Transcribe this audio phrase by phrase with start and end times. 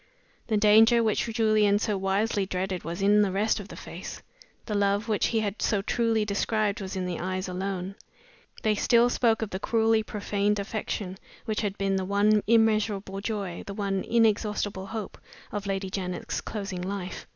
[0.47, 4.19] The danger which Julian so wisely dreaded was in the rest of the face;
[4.65, 7.93] the love which he had so truly described was in the eyes alone.
[8.63, 13.61] They still spoke of the cruelly profaned affection which had been the one immeasurable joy,
[13.67, 15.19] the one inexhaustible hope
[15.51, 17.27] of Lady Janet's closing life.